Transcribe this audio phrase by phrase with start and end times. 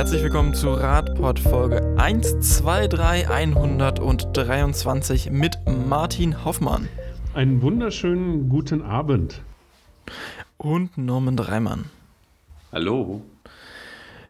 [0.00, 6.88] Herzlich willkommen zu Radpod Folge 123 123 mit Martin Hoffmann.
[7.34, 9.42] Einen wunderschönen guten Abend.
[10.56, 11.84] Und Norman Dreimann.
[12.72, 13.20] Hallo.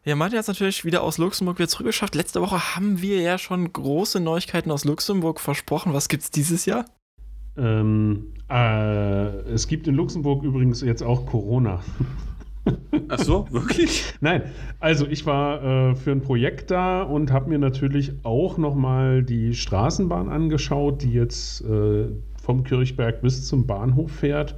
[0.05, 2.17] Ja, Martin hat es natürlich wieder aus Luxemburg wieder zurückgeschafft.
[2.17, 5.95] Letzte Woche haben wir ja schon große Neuigkeiten aus Luxemburg versprochen.
[5.95, 6.85] Was gibt es dieses Jahr?
[7.57, 11.81] Ähm, äh, es gibt in Luxemburg übrigens jetzt auch Corona.
[13.09, 14.15] Ach so, wirklich?
[14.21, 14.43] Nein,
[14.79, 19.55] also ich war äh, für ein Projekt da und habe mir natürlich auch nochmal die
[19.55, 22.09] Straßenbahn angeschaut, die jetzt äh,
[22.41, 24.57] vom Kirchberg bis zum Bahnhof fährt.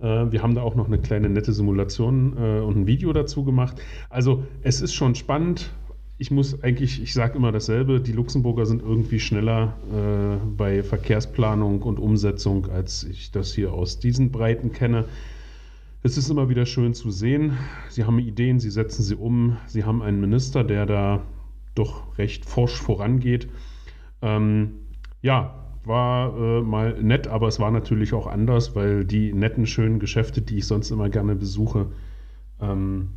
[0.00, 3.44] Äh, wir haben da auch noch eine kleine nette Simulation äh, und ein Video dazu
[3.44, 3.80] gemacht.
[4.10, 5.70] Also es ist schon spannend.
[6.16, 11.82] Ich muss eigentlich, ich sage immer dasselbe, die Luxemburger sind irgendwie schneller äh, bei Verkehrsplanung
[11.82, 15.06] und Umsetzung, als ich das hier aus diesen Breiten kenne.
[16.06, 17.56] Es ist immer wieder schön zu sehen.
[17.88, 19.56] Sie haben Ideen, sie setzen sie um.
[19.66, 21.22] Sie haben einen Minister, der da
[21.74, 23.48] doch recht forsch vorangeht.
[24.20, 24.74] Ähm,
[25.22, 29.98] ja, war äh, mal nett, aber es war natürlich auch anders, weil die netten, schönen
[29.98, 31.86] Geschäfte, die ich sonst immer gerne besuche,
[32.60, 33.08] ähm,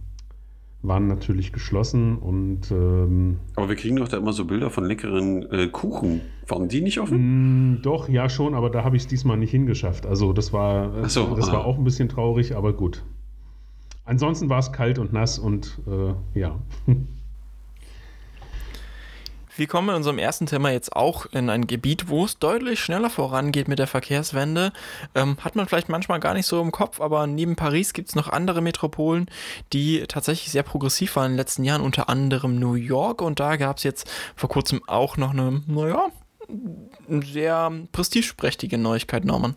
[0.88, 5.50] waren natürlich geschlossen und ähm, Aber wir kriegen doch da immer so Bilder von leckeren
[5.52, 6.22] äh, Kuchen.
[6.48, 7.74] Waren die nicht offen?
[7.74, 10.06] Mh, doch, ja schon, aber da habe ich es diesmal nicht hingeschafft.
[10.06, 13.04] Also das war, so, das war auch ein bisschen traurig, aber gut.
[14.06, 16.60] Ansonsten war es kalt und nass und äh, ja.
[19.58, 23.10] Wir kommen in unserem ersten Thema jetzt auch in ein Gebiet, wo es deutlich schneller
[23.10, 24.72] vorangeht mit der Verkehrswende.
[25.16, 28.16] Ähm, hat man vielleicht manchmal gar nicht so im Kopf, aber neben Paris gibt es
[28.16, 29.26] noch andere Metropolen,
[29.74, 33.24] die tatsächlich sehr progressiv waren in den letzten Jahren, unter anderem New York.
[33.24, 36.10] Und da gab es jetzt vor kurzem auch noch eine, naja,
[37.08, 39.56] sehr prestigeprächtige Neuigkeit, Norman.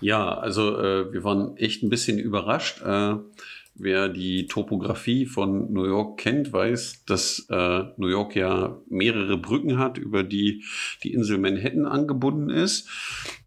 [0.00, 2.80] Ja, also äh, wir waren echt ein bisschen überrascht.
[2.80, 3.16] Äh,
[3.74, 9.78] Wer die Topografie von New York kennt, weiß, dass äh, New York ja mehrere Brücken
[9.78, 10.64] hat, über die
[11.02, 12.88] die Insel Manhattan angebunden ist.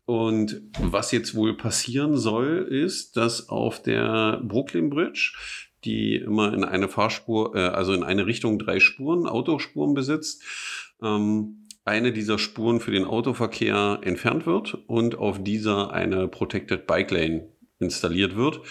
[0.05, 5.33] Und was jetzt wohl passieren soll, ist, dass auf der Brooklyn Bridge,
[5.83, 10.43] die immer in eine Fahrspur, äh, also in eine Richtung drei Spuren, Autospuren besitzt,
[11.03, 17.11] ähm, eine dieser Spuren für den Autoverkehr entfernt wird und auf dieser eine Protected Bike
[17.11, 17.47] Lane
[17.79, 18.61] installiert wird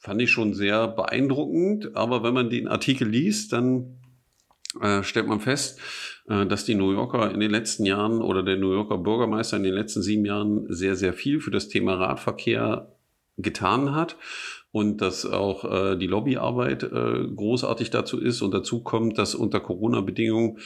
[0.00, 1.94] fand ich schon sehr beeindruckend.
[1.94, 3.98] Aber wenn man den Artikel liest, dann
[4.80, 5.78] äh, stellt man fest,
[6.28, 9.62] äh, dass die New Yorker in den letzten Jahren oder der New Yorker Bürgermeister in
[9.62, 12.96] den letzten sieben Jahren sehr, sehr viel für das Thema Radverkehr
[13.36, 14.16] getan hat
[14.72, 19.60] und dass auch äh, die Lobbyarbeit äh, großartig dazu ist und dazu kommt, dass unter
[19.60, 20.58] Corona-Bedingungen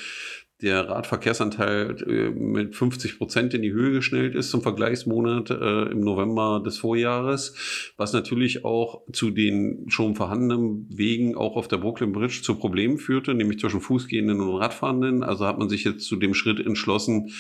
[0.62, 6.00] der Radverkehrsanteil äh, mit 50 Prozent in die Höhe geschnellt ist zum Vergleichsmonat äh, im
[6.00, 12.12] November des Vorjahres, was natürlich auch zu den schon vorhandenen Wegen auch auf der Brooklyn
[12.12, 15.22] Bridge zu Problemen führte, nämlich zwischen Fußgehenden und Radfahrenden.
[15.22, 17.31] Also hat man sich jetzt zu dem Schritt entschlossen,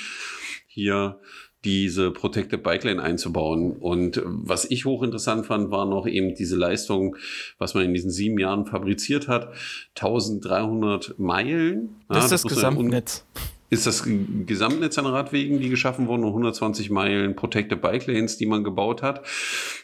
[0.74, 1.20] hier
[1.64, 3.72] diese Protected Bike Lane einzubauen.
[3.72, 7.16] Und was ich hochinteressant fand, war noch eben diese Leistung,
[7.58, 9.54] was man in diesen sieben Jahren fabriziert hat.
[9.96, 11.96] 1300 Meilen.
[12.08, 13.24] Das ja, ist das, das Gesamtnetz.
[13.70, 14.04] Ist das
[14.46, 19.02] Gesamtnetz an Radwegen, die geschaffen wurden, und 120 Meilen Protected Bike Lanes, die man gebaut
[19.02, 19.24] hat.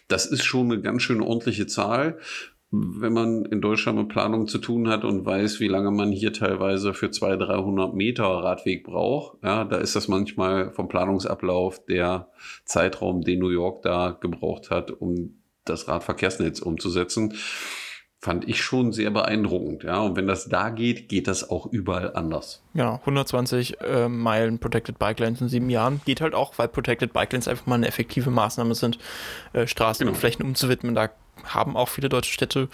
[0.07, 2.19] Das ist schon eine ganz schön ordentliche Zahl
[2.73, 6.33] wenn man in Deutschland mit Planung zu tun hat und weiß, wie lange man hier
[6.33, 12.29] teilweise für 200, 300 Meter Radweg braucht, ja, da ist das manchmal vom Planungsablauf der
[12.65, 17.35] Zeitraum, den New York da gebraucht hat, um das Radverkehrsnetz umzusetzen,
[18.21, 19.83] fand ich schon sehr beeindruckend.
[19.83, 22.63] Ja, und wenn das da geht, geht das auch überall anders.
[22.75, 27.15] Ja, 120 äh, Meilen Protected Bike Lanes in sieben Jahren geht halt auch, weil Protected
[27.15, 28.99] Bike Lanes einfach mal eine effektive Maßnahme sind,
[29.55, 30.15] äh, Straßen genau.
[30.15, 30.95] und Flächen umzuwidmen.
[30.95, 31.09] Da
[31.45, 32.69] haben auch viele deutsche Städte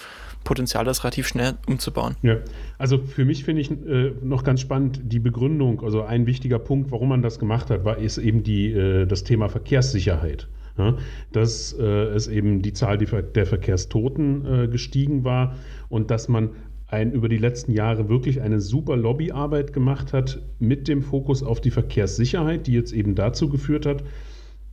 [0.44, 2.14] Potenzial, das relativ schnell umzubauen.
[2.22, 2.36] Ja,
[2.78, 6.92] also für mich finde ich äh, noch ganz spannend die Begründung, also ein wichtiger Punkt,
[6.92, 10.48] warum man das gemacht hat, war ist eben die, äh, das Thema Verkehrssicherheit.
[10.78, 10.94] Ja,
[11.32, 15.56] dass äh, es eben die Zahl der Verkehrstoten äh, gestiegen war
[15.88, 16.50] und dass man
[16.86, 21.62] ein, über die letzten Jahre wirklich eine super Lobbyarbeit gemacht hat mit dem Fokus auf
[21.62, 24.04] die Verkehrssicherheit, die jetzt eben dazu geführt hat,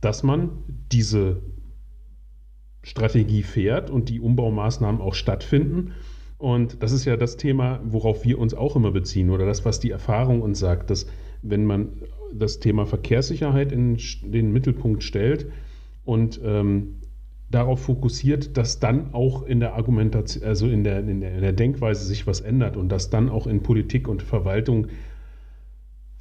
[0.02, 0.50] dass man
[0.92, 1.40] diese
[2.84, 5.92] Strategie fährt und die Umbaumaßnahmen auch stattfinden.
[6.38, 9.80] Und das ist ja das Thema, worauf wir uns auch immer beziehen oder das, was
[9.80, 11.06] die Erfahrung uns sagt, dass
[11.42, 12.02] wenn man
[12.32, 15.46] das Thema Verkehrssicherheit in den Mittelpunkt stellt
[16.04, 17.00] und ähm,
[17.50, 21.52] darauf fokussiert, dass dann auch in der Argumentation, also in der, in der, in der
[21.52, 24.88] Denkweise sich was ändert und dass dann auch in Politik und Verwaltung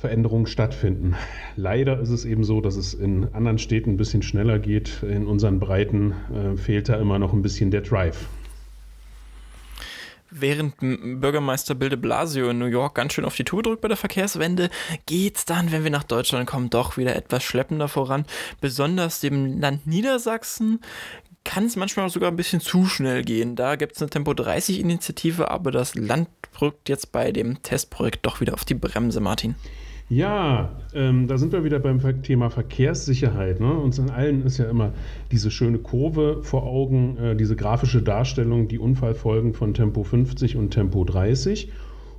[0.03, 1.15] Veränderungen stattfinden.
[1.55, 5.01] Leider ist es eben so, dass es in anderen Städten ein bisschen schneller geht.
[5.01, 8.27] In unseren Breiten äh, fehlt da immer noch ein bisschen der Drive.
[10.29, 13.87] während Bürgermeister Bill de Blasio in New York ganz schön auf die Tour drückt bei
[13.87, 14.69] der Verkehrswende,
[15.05, 18.25] geht es dann, wenn wir nach Deutschland kommen, doch wieder etwas schleppender voran.
[18.59, 20.81] Besonders dem Land Niedersachsen
[21.45, 23.55] kann es manchmal sogar ein bisschen zu schnell gehen.
[23.55, 26.27] Da gibt es eine Tempo 30 Initiative, aber das Land
[26.57, 29.55] drückt jetzt bei dem Testprojekt doch wieder auf die Bremse, Martin.
[30.09, 33.59] Ja, ähm, da sind wir wieder beim Thema Verkehrssicherheit.
[33.59, 33.73] Ne?
[33.73, 34.93] Uns in allen ist ja immer
[35.31, 40.71] diese schöne Kurve vor Augen, äh, diese grafische Darstellung, die Unfallfolgen von Tempo 50 und
[40.71, 41.71] Tempo 30.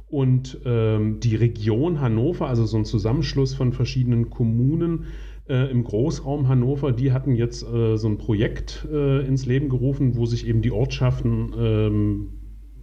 [0.09, 5.07] Und ähm, die Region Hannover, also so ein Zusammenschluss von verschiedenen Kommunen,
[5.49, 10.17] äh, im Großraum Hannover, die hatten jetzt äh, so ein Projekt äh, ins Leben gerufen,
[10.17, 12.33] wo sich eben die Ortschaften ähm,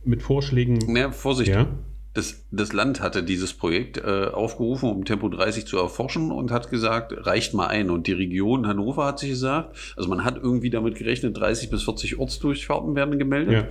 [0.04, 0.96] mit Vorschlägen.
[0.96, 1.52] Ja, Vorsicht.
[1.52, 1.68] Ja?
[2.14, 6.70] Das, das Land hatte dieses Projekt äh, aufgerufen, um Tempo 30 zu erforschen und hat
[6.70, 7.90] gesagt, reicht mal ein.
[7.90, 11.84] Und die Region Hannover hat sich gesagt, also man hat irgendwie damit gerechnet, 30 bis
[11.84, 13.68] 40 Ortsdurchfahrten werden gemeldet ja.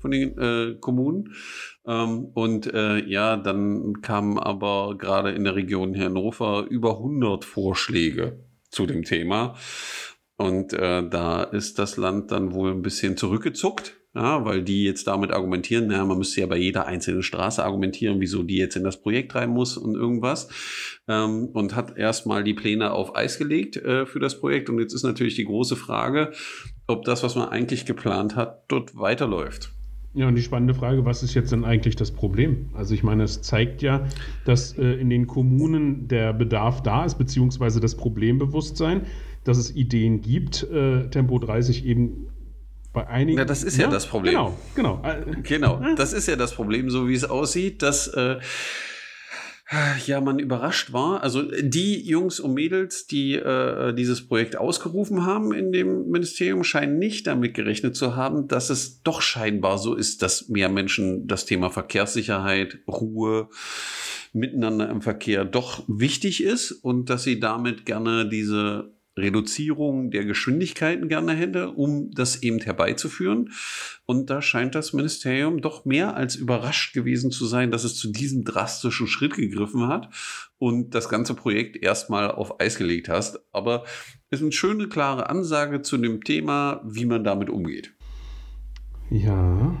[0.00, 1.34] von den äh, Kommunen.
[1.86, 8.44] Ähm, und äh, ja, dann kamen aber gerade in der Region Hannover über 100 Vorschläge
[8.70, 9.54] zu dem Thema.
[10.36, 15.06] Und äh, da ist das Land dann wohl ein bisschen zurückgezuckt ja, weil die jetzt
[15.08, 18.84] damit argumentieren, naja, man müsste ja bei jeder einzelnen Straße argumentieren, wieso die jetzt in
[18.84, 20.48] das Projekt rein muss und irgendwas.
[21.08, 24.70] Ähm, und hat erstmal die Pläne auf Eis gelegt äh, für das Projekt.
[24.70, 26.32] Und jetzt ist natürlich die große Frage,
[26.86, 29.72] ob das, was man eigentlich geplant hat, dort weiterläuft.
[30.16, 32.70] Ja, und die spannende Frage, was ist jetzt denn eigentlich das Problem?
[32.72, 34.06] Also ich meine, es zeigt ja,
[34.44, 39.02] dass äh, in den Kommunen der Bedarf da ist, beziehungsweise das Problembewusstsein,
[39.42, 42.28] dass es Ideen gibt, äh, Tempo 30 eben
[42.94, 43.36] bei einigen.
[43.36, 44.32] Ja, das ist ja, ja das Problem.
[44.32, 45.02] Genau, genau.
[45.42, 48.38] Genau, das ist ja das Problem, so wie es aussieht, dass äh,
[50.06, 51.22] ja man überrascht war.
[51.22, 56.98] Also die Jungs und Mädels, die äh, dieses Projekt ausgerufen haben in dem Ministerium, scheinen
[56.98, 61.44] nicht damit gerechnet zu haben, dass es doch scheinbar so ist, dass mehr Menschen das
[61.44, 63.48] Thema Verkehrssicherheit, Ruhe,
[64.36, 71.08] Miteinander im Verkehr doch wichtig ist und dass sie damit gerne diese Reduzierung der Geschwindigkeiten
[71.08, 73.50] gerne hätte, um das eben herbeizuführen.
[74.06, 78.10] Und da scheint das Ministerium doch mehr als überrascht gewesen zu sein, dass es zu
[78.10, 80.08] diesem drastischen Schritt gegriffen hat
[80.58, 83.40] und das ganze Projekt erstmal auf Eis gelegt hast.
[83.52, 83.84] Aber
[84.30, 87.92] es ist eine schöne, klare Ansage zu dem Thema, wie man damit umgeht.
[89.10, 89.80] Ja,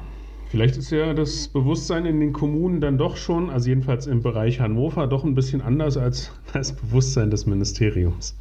[0.54, 4.60] Vielleicht ist ja das Bewusstsein in den Kommunen dann doch schon, also jedenfalls im Bereich
[4.60, 8.36] Hannover, doch ein bisschen anders als das Bewusstsein des Ministeriums.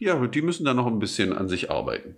[0.00, 2.16] Ja, die müssen da noch ein bisschen an sich arbeiten.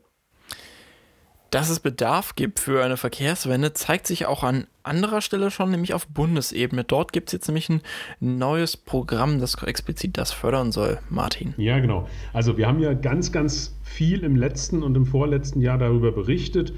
[1.51, 5.95] Dass es Bedarf gibt für eine Verkehrswende, zeigt sich auch an anderer Stelle schon, nämlich
[5.95, 6.83] auf Bundesebene.
[6.83, 7.83] Dort gibt es jetzt nämlich ein
[8.21, 11.55] neues Programm, das explizit das fördern soll, Martin.
[11.57, 12.09] Ja, genau.
[12.33, 16.73] Also wir haben ja ganz, ganz viel im letzten und im vorletzten Jahr darüber berichtet,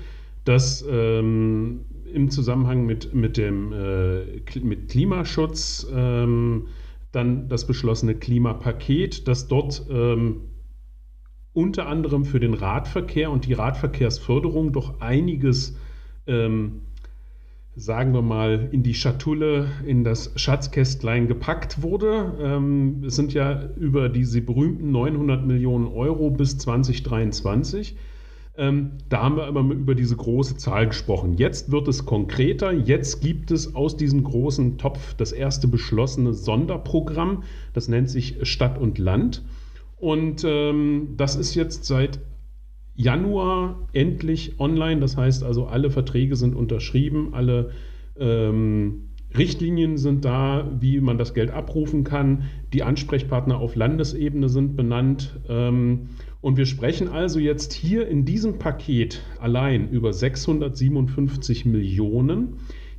[0.45, 6.69] dass ähm, im Zusammenhang mit, mit dem äh, mit Klimaschutz ähm,
[7.13, 10.43] dann das beschlossene Klimapaket, dass dort ähm,
[11.59, 15.77] unter anderem für den Radverkehr und die Radverkehrsförderung doch einiges,
[16.29, 16.83] ähm,
[17.75, 22.33] sagen wir mal, in die Schatulle, in das Schatzkästlein gepackt wurde.
[22.41, 27.97] Ähm, es sind ja über diese berühmten 900 Millionen Euro bis 2023.
[28.57, 31.39] Ähm, da haben wir immer über diese große Zahl gesprochen.
[31.39, 32.71] Jetzt wird es konkreter.
[32.71, 37.43] Jetzt gibt es aus diesem großen Topf das erste beschlossene Sonderprogramm.
[37.73, 39.43] Das nennt sich Stadt und Land.
[39.99, 42.21] Und ähm, das ist jetzt seit
[42.95, 45.01] Januar endlich online.
[45.01, 47.71] Das heißt also, alle Verträge sind unterschrieben, alle
[48.19, 52.45] ähm, Richtlinien sind da, wie man das Geld abrufen kann.
[52.73, 55.39] Die Ansprechpartner auf Landesebene sind benannt.
[55.49, 56.09] Ähm,
[56.41, 62.55] und wir sprechen also jetzt hier in diesem Paket allein über 657 Millionen,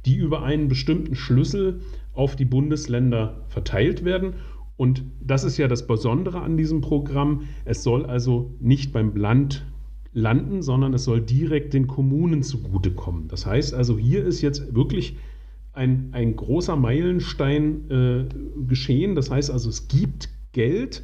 [0.06, 1.82] die über einen bestimmten Schlüssel
[2.14, 4.34] auf die Bundesländer verteilt werden.
[4.80, 7.42] Und das ist ja das Besondere an diesem Programm.
[7.66, 9.66] Es soll also nicht beim Land
[10.14, 13.28] landen, sondern es soll direkt den Kommunen zugutekommen.
[13.28, 15.18] Das heißt also, hier ist jetzt wirklich
[15.74, 18.26] ein, ein großer Meilenstein äh,
[18.70, 19.16] geschehen.
[19.16, 21.04] Das heißt also, es gibt Geld,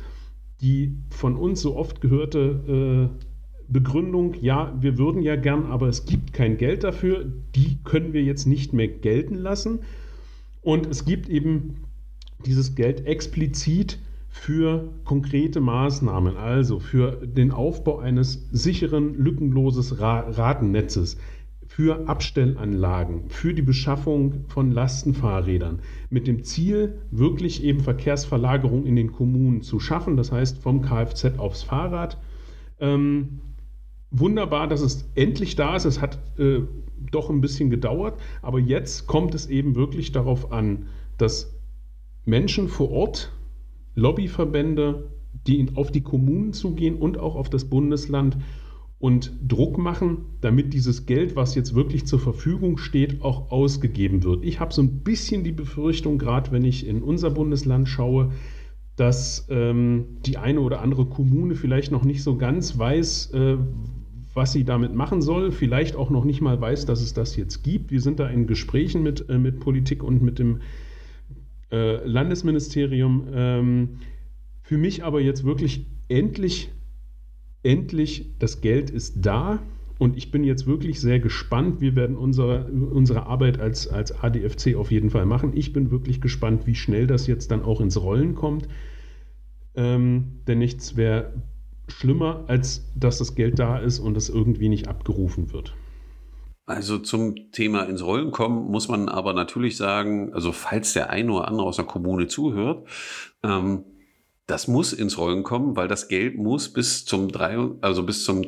[0.62, 3.26] die von uns so oft gehörte äh,
[3.68, 8.24] Begründung, ja, wir würden ja gern, aber es gibt kein Geld dafür, die können wir
[8.24, 9.80] jetzt nicht mehr gelten lassen.
[10.62, 11.82] Und es gibt eben
[12.46, 14.00] dieses Geld explizit
[14.30, 21.18] für konkrete Maßnahmen, also für den Aufbau eines sicheren, lückenloses Ratennetzes,
[21.68, 29.12] für Abstellanlagen, für die Beschaffung von Lastenfahrrädern, mit dem Ziel, wirklich eben Verkehrsverlagerung in den
[29.12, 32.18] Kommunen zu schaffen, das heißt vom Kfz aufs Fahrrad.
[32.80, 33.40] Ähm,
[34.12, 35.86] wunderbar, dass es endlich da ist.
[35.86, 36.62] Es hat äh,
[37.12, 40.88] doch ein bisschen gedauert, aber jetzt kommt es eben wirklich darauf an,
[41.18, 41.55] dass
[42.26, 43.32] Menschen vor Ort,
[43.96, 45.12] Lobbyverbände,
[45.48, 48.38] die auf die Kommunen zugehen und auch auf das Bundesland
[48.98, 54.44] und Druck machen, damit dieses Geld, was jetzt wirklich zur Verfügung steht, auch ausgegeben wird.
[54.44, 58.32] Ich habe so ein bisschen die Befürchtung, gerade wenn ich in unser Bundesland schaue,
[58.96, 63.58] dass ähm, die eine oder andere Kommune vielleicht noch nicht so ganz weiß, äh,
[64.34, 67.64] was sie damit machen soll, vielleicht auch noch nicht mal weiß, dass es das jetzt
[67.64, 67.92] gibt.
[67.92, 70.62] Wir sind da in Gesprächen mit, äh, mit Politik und mit dem
[71.76, 73.28] äh, Landesministerium.
[73.34, 73.90] Ähm,
[74.62, 76.72] für mich aber jetzt wirklich endlich,
[77.64, 79.60] endlich, das Geld ist da.
[79.98, 81.82] Und ich bin jetzt wirklich sehr gespannt.
[81.82, 85.52] Wir werden unsere, unsere Arbeit als, als ADFC auf jeden Fall machen.
[85.56, 88.68] Ich bin wirklich gespannt, wie schnell das jetzt dann auch ins Rollen kommt.
[89.76, 91.34] Ähm, denn nichts wäre
[91.88, 95.76] schlimmer, als dass das Geld da ist und es irgendwie nicht abgerufen wird.
[96.68, 101.32] Also zum Thema ins Rollen kommen muss man aber natürlich sagen, also falls der eine
[101.32, 102.88] oder andere aus der Kommune zuhört,
[103.44, 103.84] ähm,
[104.48, 108.46] das muss ins Rollen kommen, weil das Geld muss bis zum drei, also bis zum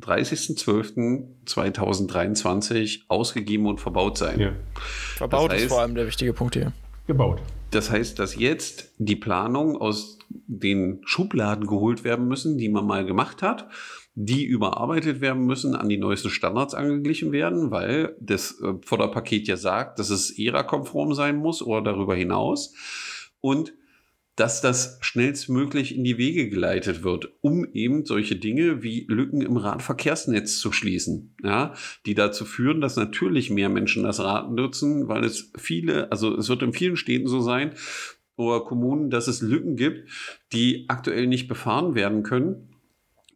[0.00, 4.38] 30.12.2023 ausgegeben und verbaut sein.
[4.38, 4.52] Ja.
[5.16, 6.72] Verbaut das heißt, ist vor allem der wichtige Punkt hier.
[7.06, 7.42] Gebaut.
[7.70, 13.04] Das heißt, dass jetzt die Planungen aus den Schubladen geholt werden müssen, die man mal
[13.04, 13.68] gemacht hat,
[14.20, 19.56] die überarbeitet werden müssen, an die neuesten Standards angeglichen werden, weil das äh, Förderpaket ja
[19.56, 22.74] sagt, dass es ERA-konform sein muss oder darüber hinaus.
[23.40, 23.74] Und
[24.34, 29.56] dass das schnellstmöglich in die Wege geleitet wird, um eben solche Dinge wie Lücken im
[29.56, 35.22] Radverkehrsnetz zu schließen, ja, die dazu führen, dass natürlich mehr Menschen das Rad nutzen, weil
[35.22, 37.74] es viele, also es wird in vielen Städten so sein
[38.34, 40.08] oder Kommunen, dass es Lücken gibt,
[40.52, 42.67] die aktuell nicht befahren werden können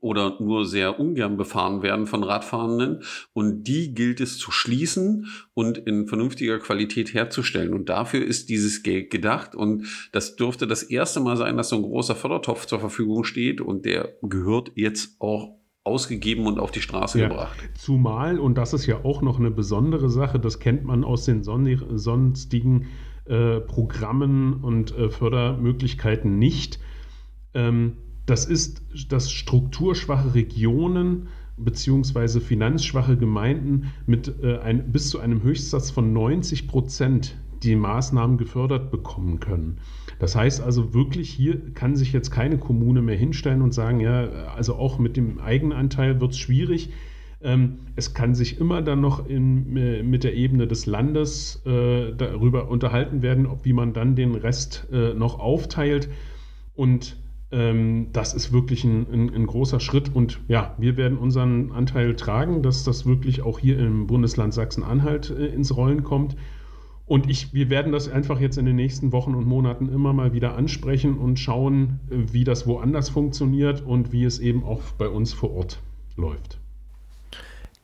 [0.03, 3.03] oder nur sehr ungern befahren werden von Radfahrenden.
[3.33, 7.73] Und die gilt es zu schließen und in vernünftiger Qualität herzustellen.
[7.73, 9.55] Und dafür ist dieses Geld gedacht.
[9.55, 13.61] Und das dürfte das erste Mal sein, dass so ein großer Fördertopf zur Verfügung steht.
[13.61, 15.55] Und der gehört jetzt auch
[15.85, 17.57] ausgegeben und auf die Straße ja, gebracht.
[17.75, 21.43] Zumal, und das ist ja auch noch eine besondere Sache, das kennt man aus den
[21.45, 22.89] sonstigen
[23.25, 26.81] äh, Programmen und äh, Fördermöglichkeiten nicht.
[27.55, 32.41] Ähm, das ist, dass strukturschwache Regionen bzw.
[32.41, 38.91] finanzschwache Gemeinden mit äh, ein, bis zu einem Höchstsatz von 90 Prozent die Maßnahmen gefördert
[38.91, 39.79] bekommen können.
[40.19, 44.25] Das heißt also wirklich, hier kann sich jetzt keine Kommune mehr hinstellen und sagen, ja,
[44.55, 46.91] also auch mit dem Eigenanteil wird es schwierig.
[47.41, 52.12] Ähm, es kann sich immer dann noch in, äh, mit der Ebene des Landes äh,
[52.17, 56.09] darüber unterhalten werden, ob wie man dann den Rest äh, noch aufteilt.
[56.75, 57.17] Und
[57.53, 62.63] das ist wirklich ein, ein, ein, großer Schritt und ja, wir werden unseren Anteil tragen,
[62.63, 66.35] dass das wirklich auch hier im Bundesland Sachsen-Anhalt äh, ins Rollen kommt.
[67.05, 70.33] Und ich, wir werden das einfach jetzt in den nächsten Wochen und Monaten immer mal
[70.33, 75.09] wieder ansprechen und schauen, äh, wie das woanders funktioniert und wie es eben auch bei
[75.09, 75.79] uns vor Ort
[76.17, 76.59] läuft.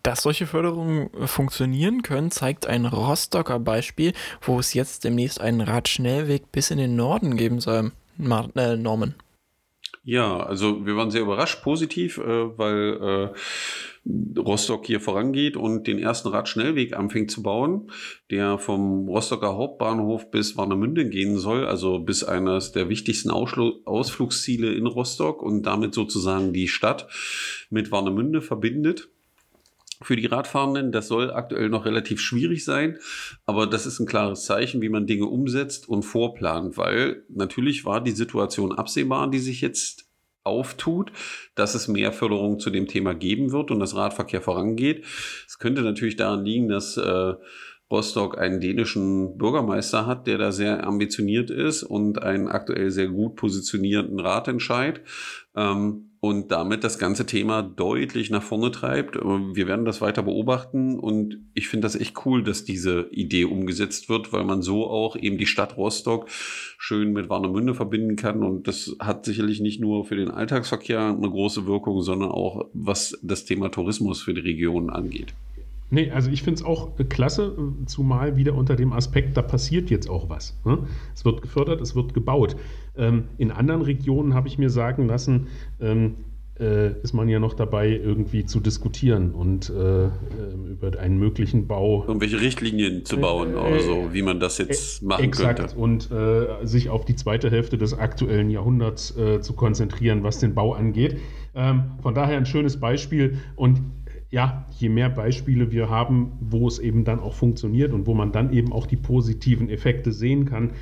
[0.03, 6.51] Dass solche Förderungen funktionieren können, zeigt ein Rostocker Beispiel, wo es jetzt demnächst einen Radschnellweg
[6.53, 7.93] bis in den Norden geben soll.
[8.19, 9.15] Äh, Norman.
[10.09, 13.35] Ja, also wir waren sehr überrascht, positiv, äh, weil
[14.07, 17.91] äh, Rostock hier vorangeht und den ersten Radschnellweg anfängt zu bauen,
[18.31, 24.73] der vom Rostocker Hauptbahnhof bis Warnemünde gehen soll, also bis eines der wichtigsten Ausschlu Ausflugsziele
[24.73, 27.07] in Rostock und damit sozusagen die Stadt
[27.69, 29.11] mit Warnemünde verbindet
[30.03, 30.93] für die Radfahrenden.
[30.93, 32.99] Das soll aktuell noch relativ schwierig sein,
[33.47, 38.03] aber das ist ein klares Zeichen, wie man Dinge umsetzt und vorplant, weil natürlich war
[38.03, 40.09] die Situation absehbar, die sich jetzt
[40.45, 41.13] auftut,
[41.55, 45.05] dass es mehr Förderung zu dem Thema geben wird und das Radverkehr vorangeht.
[45.47, 47.35] Es könnte natürlich daran liegen, dass äh,
[47.91, 53.37] Rostock einen dänischen Bürgermeister hat, der da sehr ambitioniert ist und einen aktuell sehr gut
[53.37, 55.03] positionierten Ratentscheid.
[55.55, 59.15] Ähm, und damit das ganze Thema deutlich nach vorne treibt.
[59.17, 64.09] Wir werden das weiter beobachten und ich finde das echt cool, dass diese Idee umgesetzt
[64.09, 66.27] wird, weil man so auch eben die Stadt Rostock
[66.79, 71.31] schön mit Warnemünde verbinden kann und das hat sicherlich nicht nur für den Alltagsverkehr eine
[71.31, 75.35] große Wirkung, sondern auch was das Thema Tourismus für die Region angeht.
[75.91, 80.09] Nee, also ich finde es auch klasse, zumal wieder unter dem Aspekt, da passiert jetzt
[80.11, 80.59] auch was.
[80.65, 80.79] Ne?
[81.15, 82.57] Es wird gefördert, es wird gebaut.
[82.97, 85.47] Ähm, in anderen Regionen habe ich mir sagen lassen,
[85.81, 86.17] ähm,
[86.61, 90.09] äh, ist man ja noch dabei, irgendwie zu diskutieren und äh, äh
[90.71, 92.05] über einen möglichen Bau.
[92.07, 95.61] Irgendwelche Richtlinien zu bauen, äh, also wie man das jetzt machen exakt.
[95.61, 95.77] könnte.
[95.77, 100.55] Und äh, sich auf die zweite Hälfte des aktuellen Jahrhunderts äh, zu konzentrieren, was den
[100.55, 101.19] Bau angeht.
[101.55, 103.81] Ähm, von daher ein schönes Beispiel und
[104.31, 108.33] ja, je mehr Beispiele wir haben, wo es eben dann auch funktioniert und wo man
[108.33, 110.73] dann eben auch die positiven Effekte sehen kann,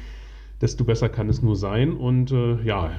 [0.61, 1.93] desto besser kann es nur sein.
[1.93, 2.91] Und äh, ja,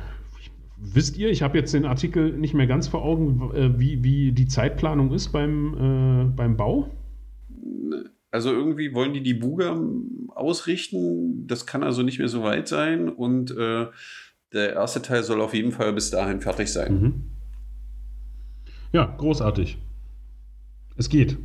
[0.77, 4.31] wisst ihr, ich habe jetzt den Artikel nicht mehr ganz vor Augen, äh, wie, wie
[4.31, 6.91] die Zeitplanung ist beim, äh, beim Bau.
[8.31, 9.77] Also irgendwie wollen die die Buga
[10.29, 11.45] ausrichten.
[11.47, 13.09] Das kann also nicht mehr so weit sein.
[13.09, 13.87] Und äh,
[14.53, 17.01] der erste Teil soll auf jeden Fall bis dahin fertig sein.
[17.01, 17.13] Mhm.
[18.93, 19.77] Ja, großartig.
[20.97, 21.37] Es geht.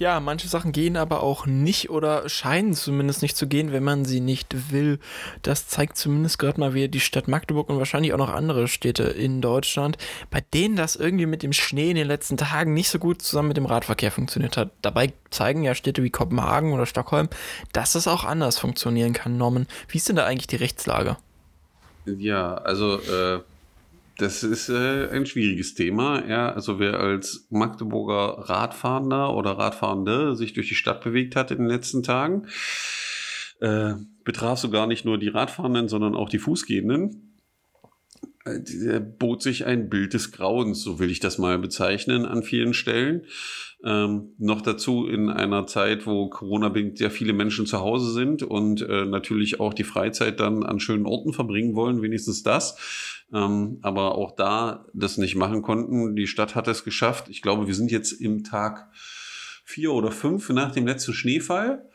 [0.00, 4.06] Ja, manche Sachen gehen aber auch nicht oder scheinen zumindest nicht zu gehen, wenn man
[4.06, 4.98] sie nicht will.
[5.42, 9.02] Das zeigt zumindest gerade mal wieder die Stadt Magdeburg und wahrscheinlich auch noch andere Städte
[9.02, 9.98] in Deutschland,
[10.30, 13.48] bei denen das irgendwie mit dem Schnee in den letzten Tagen nicht so gut zusammen
[13.48, 14.70] mit dem Radverkehr funktioniert hat.
[14.80, 17.28] Dabei zeigen ja Städte wie Kopenhagen oder Stockholm,
[17.74, 19.66] dass es auch anders funktionieren kann, Norman.
[19.88, 21.18] Wie ist denn da eigentlich die Rechtslage?
[22.06, 23.40] Ja, also äh,
[24.20, 26.26] das ist äh, ein schwieriges Thema.
[26.28, 31.58] Ja, also wer als Magdeburger Radfahrender oder Radfahrende sich durch die Stadt bewegt hat in
[31.58, 32.46] den letzten Tagen,
[33.60, 37.38] äh, betraf sogar nicht nur die Radfahrenden, sondern auch die Fußgehenden.
[38.44, 42.74] Äh, bot sich ein Bild des Grauens, so will ich das mal bezeichnen, an vielen
[42.74, 43.26] Stellen.
[43.82, 48.82] Ähm, noch dazu in einer Zeit, wo Corona-bedingt sehr viele Menschen zu Hause sind und
[48.82, 53.19] äh, natürlich auch die Freizeit dann an schönen Orten verbringen wollen, wenigstens das.
[53.32, 56.16] Ähm, aber auch da das nicht machen konnten.
[56.16, 57.28] Die Stadt hat es geschafft.
[57.28, 58.88] Ich glaube, wir sind jetzt im Tag
[59.64, 61.88] vier oder fünf nach dem letzten Schneefall.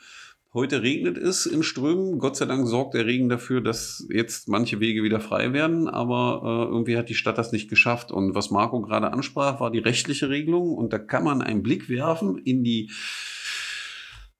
[0.54, 2.18] Heute regnet es in Strömen.
[2.18, 5.90] Gott sei Dank sorgt der Regen dafür, dass jetzt manche Wege wieder frei werden.
[5.90, 8.10] Aber äh, irgendwie hat die Stadt das nicht geschafft.
[8.10, 10.74] Und was Marco gerade ansprach, war die rechtliche Regelung.
[10.74, 12.90] Und da kann man einen Blick werfen in die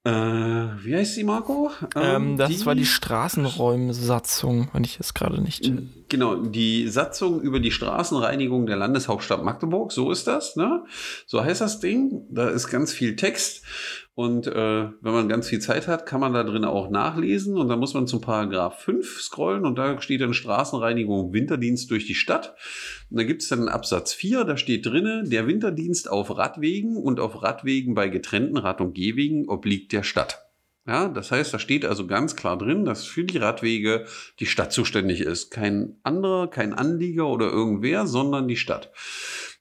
[0.06, 1.72] äh, wie heißt sie, Marco?
[1.96, 5.72] Ähm, ähm, das die, war die Straßenräumsatzung, wenn ich es gerade nicht.
[6.10, 10.84] Genau, die Satzung über die Straßenreinigung der Landeshauptstadt Magdeburg, so ist das, ne?
[11.26, 12.28] So heißt das Ding.
[12.30, 13.64] Da ist ganz viel Text.
[14.16, 14.54] Und äh,
[15.02, 17.58] wenn man ganz viel Zeit hat, kann man da drin auch nachlesen.
[17.58, 22.08] Und dann muss man zum Paragraph 5 scrollen und da steht dann Straßenreinigung Winterdienst durch
[22.08, 22.56] die Stadt.
[23.10, 27.20] Und da gibt es dann Absatz 4, da steht drinne, der Winterdienst auf Radwegen und
[27.20, 30.46] auf Radwegen bei getrennten Rad- und Gehwegen obliegt der Stadt.
[30.88, 34.06] Ja, das heißt, da steht also ganz klar drin, dass für die Radwege
[34.40, 35.50] die Stadt zuständig ist.
[35.50, 38.92] Kein anderer, kein Anlieger oder irgendwer, sondern die Stadt.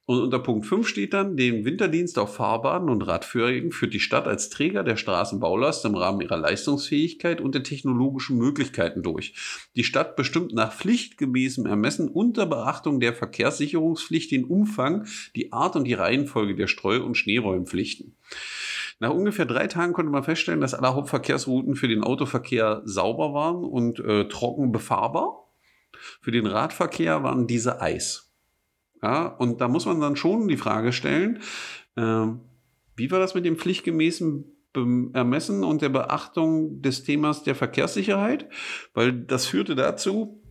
[0.06, 4.26] Und unter Punkt 5 steht dann, den Winterdienst auf Fahrbahnen und Radführer führt die Stadt
[4.26, 9.34] als Träger der Straßenbaulast im Rahmen ihrer Leistungsfähigkeit und der technologischen Möglichkeiten durch.
[9.76, 15.84] Die Stadt bestimmt nach pflichtgemäßem Ermessen unter Beachtung der Verkehrssicherungspflicht den Umfang, die Art und
[15.84, 18.14] die Reihenfolge der Streu- und Schneeräumpflichten.
[19.00, 23.64] Nach ungefähr drei Tagen konnte man feststellen, dass alle Hauptverkehrsrouten für den Autoverkehr sauber waren
[23.64, 25.48] und äh, trocken befahrbar.
[26.20, 28.23] Für den Radverkehr waren diese Eis.
[29.04, 31.40] Ja, und da muss man dann schon die Frage stellen,
[31.94, 32.26] äh,
[32.96, 34.46] wie war das mit dem pflichtgemäßen
[35.12, 38.48] Ermessen und der Beachtung des Themas der Verkehrssicherheit?
[38.94, 40.42] Weil das führte dazu,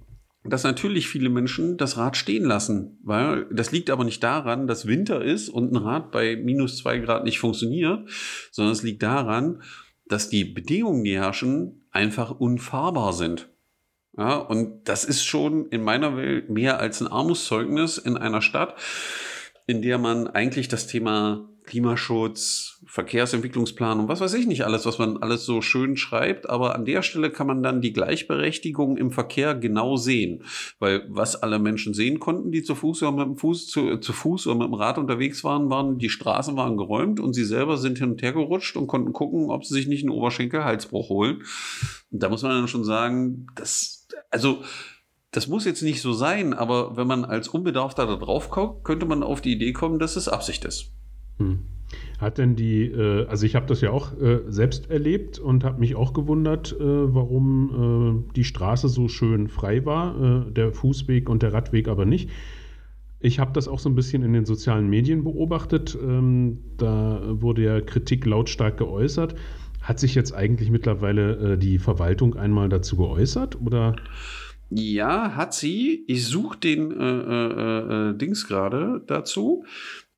[0.43, 4.85] dass natürlich viele Menschen das Rad stehen lassen, weil das liegt aber nicht daran, dass
[4.85, 8.07] Winter ist und ein Rad bei minus zwei Grad nicht funktioniert,
[8.51, 9.63] sondern es liegt daran,
[10.05, 13.49] dass die Bedingungen, die herrschen, einfach unfahrbar sind.
[14.17, 18.75] Ja, und das ist schon in meiner Welt mehr als ein Armutszeugnis in einer Stadt,
[19.65, 24.99] in der man eigentlich das Thema Klimaschutz, Verkehrsentwicklungsplan und was weiß ich nicht alles, was
[24.99, 26.49] man alles so schön schreibt.
[26.49, 30.43] Aber an der Stelle kann man dann die Gleichberechtigung im Verkehr genau sehen.
[30.79, 34.13] Weil was alle Menschen sehen konnten, die zu Fuß oder mit dem Fuß, zu, zu
[34.13, 37.77] Fuß oder mit dem Rad unterwegs waren, waren, die Straßen waren geräumt und sie selber
[37.77, 41.43] sind hin und her gerutscht und konnten gucken, ob sie sich nicht einen Oberschenkel-Halsbruch holen.
[42.11, 44.63] Und da muss man dann schon sagen, das also
[45.31, 49.05] das muss jetzt nicht so sein, aber wenn man als Unbedarfter da drauf guckt, könnte
[49.05, 50.91] man auf die Idee kommen, dass es Absicht ist.
[51.37, 51.59] Hm.
[52.19, 55.79] Hat denn die, äh, also ich habe das ja auch äh, selbst erlebt und habe
[55.79, 61.29] mich auch gewundert, äh, warum äh, die Straße so schön frei war, äh, der Fußweg
[61.29, 62.29] und der Radweg aber nicht.
[63.19, 65.97] Ich habe das auch so ein bisschen in den sozialen Medien beobachtet.
[66.01, 69.35] Ähm, da wurde ja Kritik lautstark geäußert.
[69.83, 73.95] Hat sich jetzt eigentlich mittlerweile äh, die Verwaltung einmal dazu geäußert oder?
[74.69, 76.05] Ja, hat sie.
[76.07, 79.65] Ich suche den äh, äh, äh, Dings gerade dazu.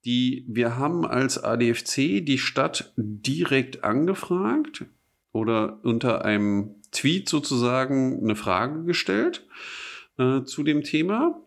[0.06, 4.86] Die, wir haben als ADFC die Stadt direkt angefragt
[5.32, 9.47] oder unter einem Tweet sozusagen eine Frage gestellt
[10.19, 11.41] äh, zu dem Thema.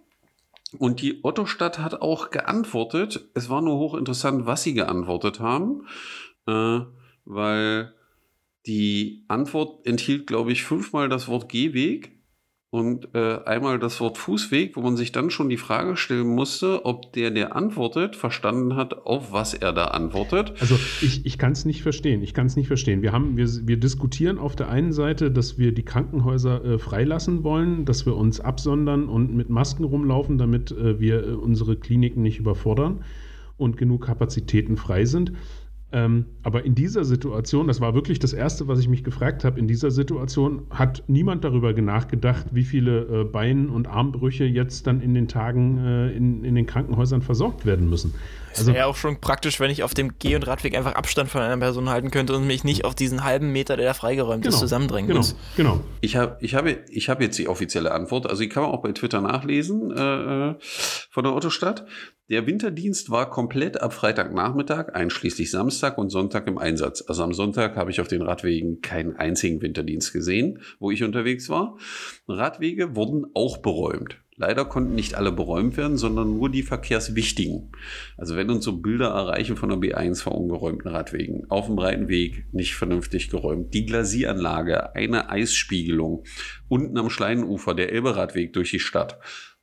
[0.77, 3.31] Und die Ottostadt hat auch geantwortet.
[3.33, 5.87] Es war nur hochinteressant, was sie geantwortet haben,
[6.47, 6.81] äh,
[7.25, 7.95] weil
[8.67, 12.19] die Antwort enthielt, glaube ich, fünfmal das Wort Gehweg
[12.71, 16.85] und äh, einmal das Wort Fußweg, wo man sich dann schon die Frage stellen musste,
[16.85, 20.53] ob der, der antwortet, verstanden hat, auf was er da antwortet.
[20.61, 22.23] Also ich, ich kann es nicht verstehen.
[22.23, 23.01] Ich kann es nicht verstehen.
[23.01, 27.43] Wir, haben, wir, wir diskutieren auf der einen Seite, dass wir die Krankenhäuser äh, freilassen
[27.43, 32.21] wollen, dass wir uns absondern und mit Masken rumlaufen, damit äh, wir äh, unsere Kliniken
[32.21, 33.03] nicht überfordern
[33.57, 35.33] und genug Kapazitäten frei sind.
[35.91, 39.59] Ähm, aber in dieser Situation, das war wirklich das Erste, was ich mich gefragt habe,
[39.59, 45.01] in dieser Situation hat niemand darüber nachgedacht, wie viele äh, Bein- und Armbrüche jetzt dann
[45.01, 48.13] in den Tagen äh, in, in den Krankenhäusern versorgt werden müssen.
[48.53, 51.31] Es also, wäre auch schon praktisch, wenn ich auf dem Geh- und Radweg einfach Abstand
[51.31, 54.43] von einer Person halten könnte und mich nicht auf diesen halben Meter, der da freigeräumt
[54.43, 55.37] genau, ist, zusammendrängen genau, muss.
[55.57, 55.81] Genau.
[56.01, 58.29] Ich habe ich hab, ich hab jetzt die offizielle Antwort.
[58.29, 60.55] Also die kann man auch bei Twitter nachlesen äh, äh
[61.19, 61.85] von der Autostadt.
[62.31, 67.03] Der Winterdienst war komplett ab Freitagnachmittag, einschließlich Samstag und Sonntag im Einsatz.
[67.09, 71.49] Also am Sonntag habe ich auf den Radwegen keinen einzigen Winterdienst gesehen, wo ich unterwegs
[71.49, 71.77] war.
[72.29, 74.19] Radwege wurden auch beräumt.
[74.37, 77.73] Leider konnten nicht alle beräumt werden, sondern nur die verkehrswichtigen.
[78.17, 82.07] Also wenn uns so Bilder erreichen von der B1 vor ungeräumten Radwegen, auf dem breiten
[82.07, 86.23] Weg nicht vernünftig geräumt, die Glasieranlage, eine Eisspiegelung,
[86.69, 89.19] unten am Schleinufer der Elberadweg durch die Stadt,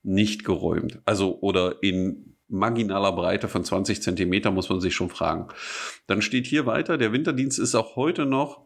[0.05, 0.99] nicht geräumt.
[1.05, 5.47] Also oder in marginaler Breite von 20 Zentimeter, muss man sich schon fragen.
[6.07, 8.65] Dann steht hier weiter, der Winterdienst ist auch heute noch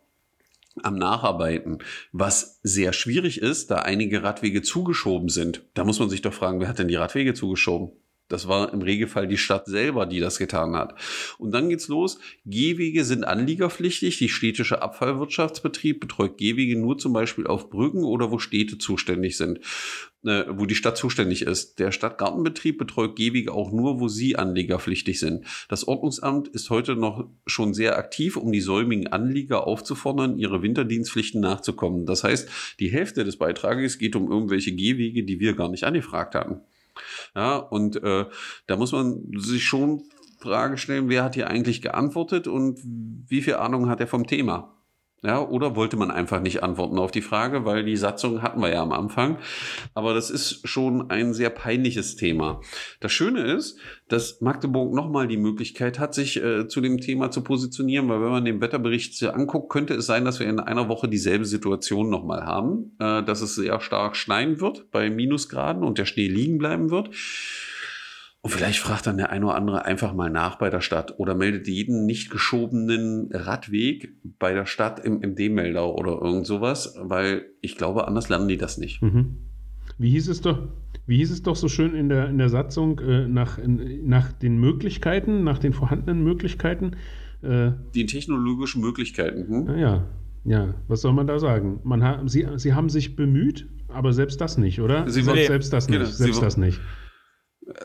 [0.83, 1.79] am Nacharbeiten,
[2.11, 5.63] was sehr schwierig ist, da einige Radwege zugeschoben sind.
[5.73, 7.91] Da muss man sich doch fragen, wer hat denn die Radwege zugeschoben?
[8.29, 10.93] Das war im Regelfall die Stadt selber, die das getan hat.
[11.39, 12.19] Und dann geht's los.
[12.45, 14.19] Gehwege sind anliegerpflichtig.
[14.19, 19.59] Die städtische Abfallwirtschaftsbetrieb betreut Gehwege nur zum Beispiel auf Brücken oder wo Städte zuständig sind,
[20.23, 21.79] äh, wo die Stadt zuständig ist.
[21.79, 25.45] Der Stadtgartenbetrieb betreut Gehwege auch nur, wo sie anliegerpflichtig sind.
[25.67, 31.41] Das Ordnungsamt ist heute noch schon sehr aktiv, um die säumigen Anlieger aufzufordern, ihre Winterdienstpflichten
[31.41, 32.05] nachzukommen.
[32.05, 32.47] Das heißt,
[32.79, 36.61] die Hälfte des Beitrages geht um irgendwelche Gehwege, die wir gar nicht angefragt hatten.
[37.35, 38.25] Ja, und äh,
[38.67, 40.03] da muss man sich schon
[40.39, 44.78] Frage stellen, wer hat hier eigentlich geantwortet und wie viel Ahnung hat er vom Thema?
[45.21, 48.71] Ja, oder wollte man einfach nicht antworten auf die Frage, weil die Satzung hatten wir
[48.71, 49.37] ja am Anfang.
[49.93, 52.61] Aber das ist schon ein sehr peinliches Thema.
[53.01, 53.77] Das Schöne ist,
[54.07, 58.31] dass Magdeburg nochmal die Möglichkeit hat, sich äh, zu dem Thema zu positionieren, weil wenn
[58.31, 62.45] man den Wetterbericht anguckt, könnte es sein, dass wir in einer Woche dieselbe Situation nochmal
[62.45, 66.91] haben, äh, dass es sehr stark schneien wird bei Minusgraden und der Schnee liegen bleiben
[66.91, 67.09] wird.
[68.41, 71.35] Und vielleicht fragt dann der eine oder andere einfach mal nach bei der Stadt oder
[71.35, 77.47] meldet jeden nicht geschobenen Radweg bei der Stadt im, im D-Melder oder irgend sowas, weil
[77.59, 79.01] ich glaube, anders lernen die das nicht.
[79.01, 79.35] Mhm.
[79.97, 80.69] Wie hieß es doch?
[81.05, 84.31] Wie hieß es doch so schön in der, in der Satzung äh, nach, in, nach
[84.31, 86.91] den Möglichkeiten, nach den vorhandenen Möglichkeiten?
[87.41, 89.47] Äh, die technologischen Möglichkeiten.
[89.67, 89.77] Hm?
[89.77, 90.07] Ja,
[90.45, 91.81] ja, was soll man da sagen?
[91.83, 95.09] Man ha sie, sie haben sich bemüht, aber selbst das nicht, oder?
[95.09, 96.13] Sie selbst, selbst das genau, nicht.
[96.13, 96.79] Selbst das nicht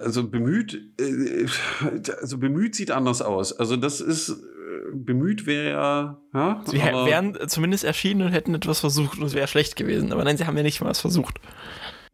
[0.01, 1.47] also bemüht, äh,
[2.20, 3.53] also bemüht sieht anders aus.
[3.53, 4.35] Also das ist, äh,
[4.92, 6.62] bemüht wäre ja, ja.
[6.66, 10.12] Sie wären zumindest erschienen und hätten etwas versucht und es wäre schlecht gewesen.
[10.12, 11.38] Aber nein, sie haben ja nicht mal was versucht.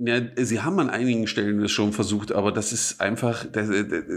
[0.02, 3.68] Ja, sie haben an einigen Stellen es schon versucht, aber das ist einfach, das,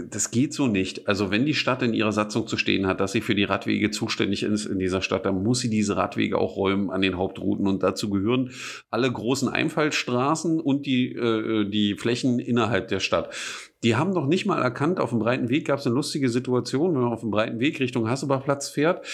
[0.08, 1.06] das geht so nicht.
[1.06, 3.90] Also wenn die Stadt in ihrer Satzung zu stehen hat, dass sie für die Radwege
[3.90, 7.66] zuständig ist in dieser Stadt, dann muss sie diese Radwege auch räumen an den Hauptrouten
[7.66, 8.50] und dazu gehören
[8.88, 13.34] alle großen Einfallstraßen und die, äh, die Flächen innerhalb der Stadt.
[13.82, 16.94] Die haben noch nicht mal erkannt, auf dem breiten Weg gab es eine lustige Situation,
[16.94, 19.06] wenn man auf dem breiten Weg Richtung Hassebachplatz fährt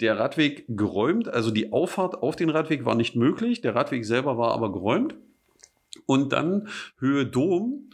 [0.00, 4.38] der Radweg geräumt, also die Auffahrt auf den Radweg war nicht möglich, der Radweg selber
[4.38, 5.16] war aber geräumt.
[6.08, 6.68] Und dann
[6.98, 7.90] Höhe Dom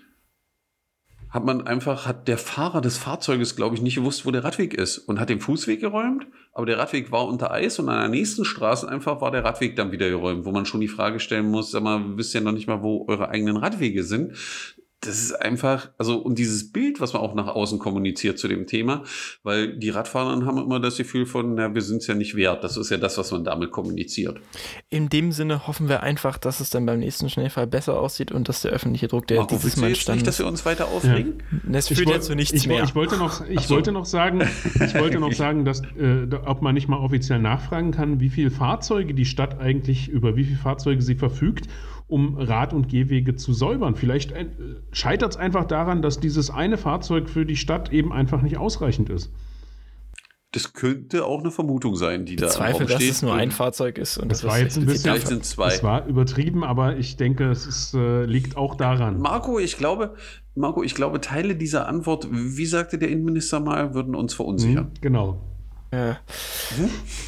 [1.31, 4.73] hat man einfach, hat der Fahrer des Fahrzeuges, glaube ich, nicht gewusst, wo der Radweg
[4.73, 8.09] ist und hat den Fußweg geräumt, aber der Radweg war unter Eis und an der
[8.09, 11.51] nächsten Straße einfach war der Radweg dann wieder geräumt, wo man schon die Frage stellen
[11.51, 14.37] muss, sag mal, wisst ihr noch nicht mal, wo eure eigenen Radwege sind
[15.07, 18.67] das ist einfach, also und dieses Bild, was man auch nach außen kommuniziert zu dem
[18.67, 19.05] Thema,
[19.43, 22.65] weil die Radfahrer haben immer das Gefühl von, na, wir sind es ja nicht wert.
[22.65, 24.41] Das ist ja das, was man damit kommuniziert.
[24.89, 28.49] In dem Sinne hoffen wir einfach, dass es dann beim nächsten Schnellfall besser aussieht und
[28.49, 31.43] dass der öffentliche Druck, der Marco, dieses Mal entstanden nicht, dass wir uns weiter aufregen?
[31.51, 31.59] Ja.
[31.73, 32.85] Das führt ja zu nichts ich, mehr.
[32.85, 33.75] Ich wollte noch, ich so.
[33.75, 34.41] wollte noch sagen,
[34.75, 38.51] ich wollte noch sagen, dass, äh, ob man nicht mal offiziell nachfragen kann, wie viele
[38.51, 41.69] Fahrzeuge die Stadt eigentlich, über wie viele Fahrzeuge sie verfügt
[42.07, 43.97] um Rad- und Gehwege zu säubern.
[43.97, 44.33] Vielleicht
[44.95, 49.11] scheitert es einfach daran, dass dieses eine Fahrzeug für die Stadt eben einfach nicht ausreichend
[49.11, 49.31] ist.
[50.53, 54.19] das könnte auch eine Vermutung sein, die da Zweifel, dass es nur ein Fahrzeug ist.
[54.19, 55.67] Und Das das, war jetzt ein bisschen- Vielleicht sind zwei.
[55.67, 59.19] Es war übertrieben, aber ich denke, es ist, äh, liegt auch daran.
[59.19, 60.15] Marco, ich glaube,
[60.55, 64.85] Marco, ich glaube, Teile dieser Antwort, wie sagte der Innenminister mal, würden uns verunsichern.
[64.95, 65.41] Mhm, genau.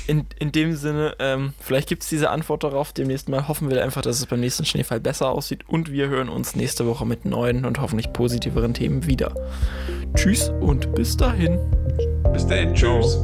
[0.06, 2.92] In, in dem Sinne, ähm, vielleicht gibt es diese Antwort darauf.
[2.92, 5.68] Demnächst mal hoffen wir einfach, dass es beim nächsten Schneefall besser aussieht.
[5.68, 9.34] Und wir hören uns nächste Woche mit neuen und hoffentlich positiveren Themen wieder.
[10.14, 11.58] Tschüss und bis dahin.
[12.32, 13.18] Bis dahin, tschüss.